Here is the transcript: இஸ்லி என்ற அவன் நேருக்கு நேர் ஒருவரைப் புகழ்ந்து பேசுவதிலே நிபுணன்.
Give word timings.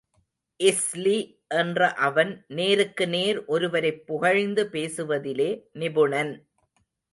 இஸ்லி 0.59 1.17
என்ற 1.47 1.93
அவன் 1.93 2.45
நேருக்கு 2.47 3.07
நேர் 3.07 3.45
ஒருவரைப் 3.45 4.07
புகழ்ந்து 4.07 4.69
பேசுவதிலே 4.71 5.49
நிபுணன். 5.73 6.33